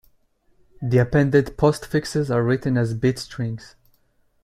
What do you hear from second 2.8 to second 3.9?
bit strings.